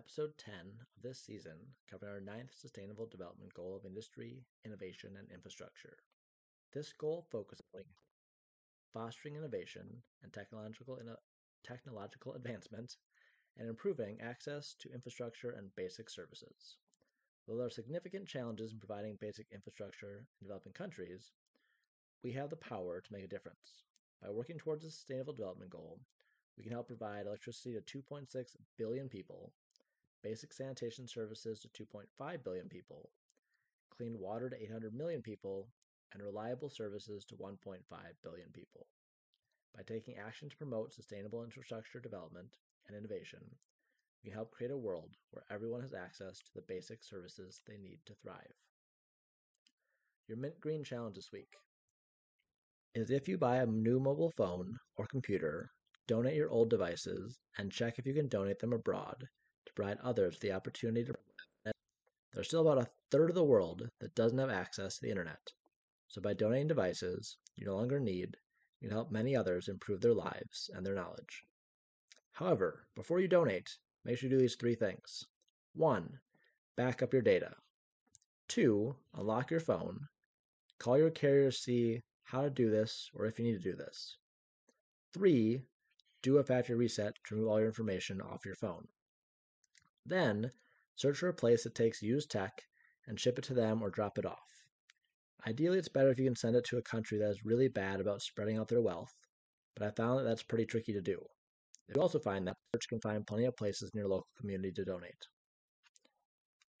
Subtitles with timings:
[0.00, 0.54] episode 10
[0.96, 1.58] of this season,
[1.90, 5.98] covering our ninth Sustainable Development Goal of Industry, Innovation, and Infrastructure.
[6.72, 7.82] This goal focuses on
[8.94, 9.84] fostering innovation
[10.22, 10.98] and technological,
[11.62, 12.96] technological advancement
[13.58, 16.76] and improving access to infrastructure and basic services.
[17.46, 21.30] Though there are significant challenges in providing basic infrastructure in developing countries,
[22.24, 23.84] we have the power to make a difference.
[24.22, 26.00] By working towards the Sustainable Development Goal,
[26.56, 29.52] we can help provide electricity to 2.6 billion people,
[30.22, 33.10] basic sanitation services to 2.5 billion people,
[33.96, 35.68] clean water to 800 million people,
[36.12, 37.78] and reliable services to 1.5
[38.22, 38.86] billion people.
[39.76, 42.56] By taking action to promote sustainable infrastructure development
[42.88, 43.40] and innovation,
[44.22, 47.76] we can help create a world where everyone has access to the basic services they
[47.76, 48.54] need to thrive.
[50.26, 51.52] Your Mint Green Challenge this week
[52.94, 55.70] is if you buy a new mobile phone or computer,
[56.08, 59.28] donate your old devices, and check if you can donate them abroad
[59.66, 61.14] to provide others the opportunity to.
[62.32, 65.52] There's still about a third of the world that doesn't have access to the internet.
[66.08, 68.36] So by donating devices you no longer need,
[68.80, 71.44] you can help many others improve their lives and their knowledge.
[72.32, 75.24] However, before you donate, make sure you do these three things.
[75.74, 76.20] One,
[76.76, 77.54] back up your data.
[78.48, 80.08] Two, unlock your phone.
[80.78, 83.76] Call your carrier to see how to do this or if you need to do
[83.76, 84.16] this.
[85.12, 85.62] Three,
[86.22, 88.88] do a factory reset to remove all your information off your phone.
[90.06, 90.50] Then,
[90.96, 92.62] search for a place that takes used tech
[93.06, 94.64] and ship it to them or drop it off.
[95.46, 98.00] Ideally, it's better if you can send it to a country that is really bad
[98.00, 99.14] about spreading out their wealth,
[99.74, 101.18] but I found that that's pretty tricky to do.
[101.88, 104.84] You also find that search can find plenty of places in your local community to
[104.84, 105.26] donate.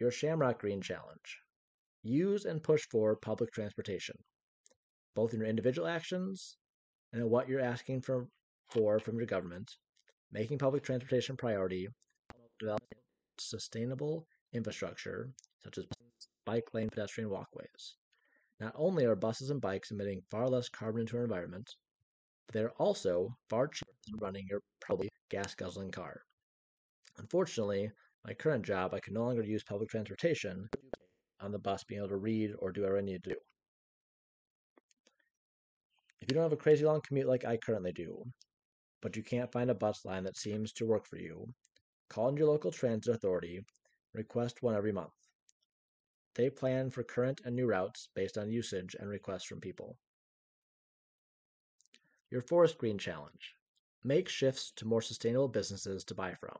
[0.00, 1.38] Your Shamrock Green Challenge.
[2.02, 4.16] Use and push for public transportation,
[5.14, 6.56] both in your individual actions
[7.12, 8.28] and in what you're asking for,
[8.70, 9.70] for from your government.
[10.30, 11.88] Making public transportation priority,
[12.58, 12.98] developing
[13.40, 15.30] sustainable infrastructure
[15.62, 15.86] such as
[16.44, 17.96] bike lane pedestrian walkways.
[18.60, 21.68] Not only are buses and bikes emitting far less carbon into our environment,
[22.46, 26.22] but they are also far cheaper than running your probably gas guzzling car.
[27.18, 27.90] Unfortunately,
[28.24, 30.68] my current job, I can no longer use public transportation
[31.40, 33.36] on the bus being able to read or do whatever I need to do.
[36.20, 38.24] If you don't have a crazy long commute like I currently do,
[39.00, 41.46] but you can't find a bus line that seems to work for you,
[42.10, 43.64] call in your local transit authority
[44.14, 45.12] request one every month.
[46.34, 49.96] They plan for current and new routes based on usage and requests from people.
[52.30, 53.54] Your Forest Green Challenge.
[54.04, 56.56] Make shifts to more sustainable businesses to buy from.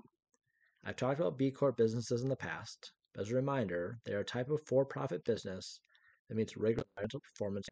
[0.85, 4.21] I've talked about B Corp businesses in the past, but as a reminder, they are
[4.21, 5.81] a type of for profit business
[6.29, 7.69] that meets rigorous environmental performance.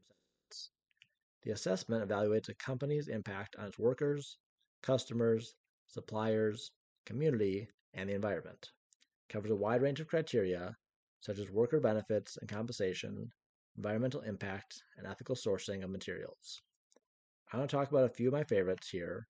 [1.42, 4.38] The assessment evaluates a company's impact on its workers,
[4.82, 5.54] customers,
[5.88, 6.70] suppliers,
[7.06, 8.70] community, and the environment.
[9.28, 10.76] It covers a wide range of criteria
[11.20, 13.30] such as worker benefits and compensation,
[13.76, 16.62] environmental impact, and ethical sourcing of materials.
[17.52, 19.26] I want to talk about a few of my favorites here,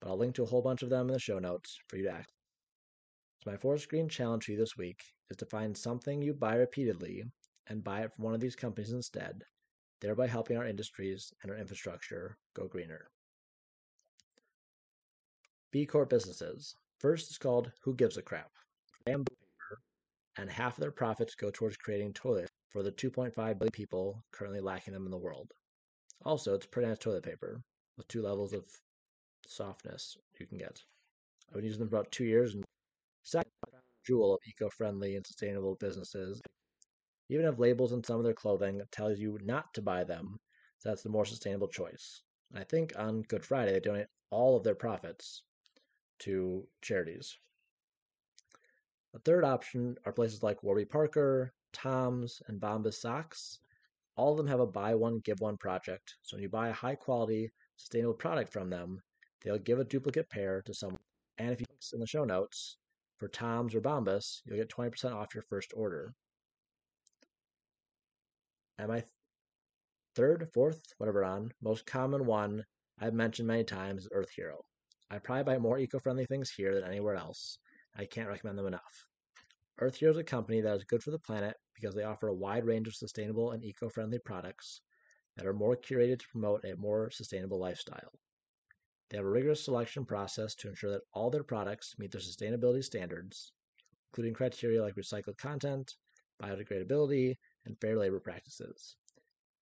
[0.00, 2.04] but I'll link to a whole bunch of them in the show notes for you
[2.04, 2.34] to access.
[3.42, 6.56] So my Forest Green challenge for you this week is to find something you buy
[6.56, 7.24] repeatedly
[7.68, 9.42] and buy it from one of these companies instead,
[10.00, 13.08] thereby helping our industries and our infrastructure go greener.
[15.70, 16.74] B Corp businesses.
[17.00, 18.50] First is called Who Gives a Crap.
[19.06, 19.34] Bamboo
[20.36, 24.60] and half of their profits go towards creating toilets for the 2.5 billion people currently
[24.60, 25.50] lacking them in the world.
[26.26, 27.62] Also, it's pretty nice toilet paper
[27.96, 28.64] with two levels of
[29.46, 30.78] softness you can get.
[31.48, 32.64] I've been using them for about two years and
[33.22, 33.50] second
[34.06, 36.38] jewel of eco-friendly and sustainable businesses.
[37.30, 40.36] Even have labels in some of their clothing that tells you not to buy them,
[40.76, 42.20] so that's the more sustainable choice.
[42.50, 45.44] And I think on Good Friday they donate all of their profits
[46.20, 47.36] to charities.
[49.12, 53.58] The third option are places like Warby Parker, Tom's, and Bombas Socks.
[54.16, 56.16] All of them have a buy one, give one project.
[56.22, 59.02] So when you buy a high quality, sustainable product from them,
[59.42, 61.00] they'll give a duplicate pair to someone.
[61.38, 62.76] And if you click in the show notes
[63.16, 66.14] for Tom's or Bombas, you'll get 20% off your first order.
[68.78, 69.02] And my
[70.14, 72.64] third, fourth, whatever on, most common one
[72.98, 74.64] I've mentioned many times is Earth Hero.
[75.12, 77.58] I probably buy more eco friendly things here than anywhere else.
[77.96, 79.06] I can't recommend them enough.
[79.80, 82.34] Earth Hero is a company that is good for the planet because they offer a
[82.34, 84.82] wide range of sustainable and eco friendly products
[85.36, 88.12] that are more curated to promote a more sustainable lifestyle.
[89.08, 92.84] They have a rigorous selection process to ensure that all their products meet their sustainability
[92.84, 93.50] standards,
[94.12, 95.96] including criteria like recycled content,
[96.40, 98.94] biodegradability, and fair labor practices.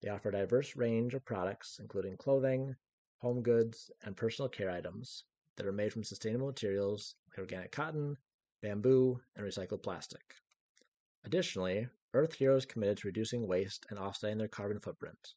[0.03, 2.77] They offer a diverse range of products, including clothing,
[3.17, 5.25] home goods, and personal care items
[5.59, 8.17] that are made from sustainable materials like organic cotton,
[8.63, 10.23] bamboo, and recycled plastic.
[11.25, 15.35] Additionally, Earth Hero is committed to reducing waste and offsetting their carbon footprint.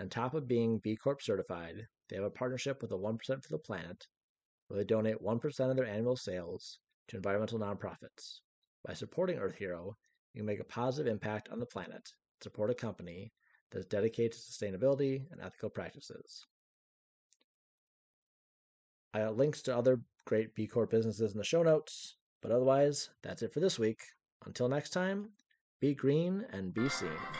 [0.00, 3.50] On top of being B Corp certified, they have a partnership with the 1% for
[3.50, 4.06] the Planet,
[4.66, 6.78] where they donate 1% of their annual sales
[7.08, 8.40] to environmental nonprofits.
[8.86, 9.96] By supporting Earth Hero,
[10.32, 13.32] you can make a positive impact on the planet and support a company
[13.70, 16.46] that is dedicated to sustainability and ethical practices.
[19.14, 23.10] I got links to other great B Corp businesses in the show notes, but otherwise,
[23.22, 24.02] that's it for this week.
[24.44, 25.30] Until next time,
[25.80, 27.38] be green and be seen.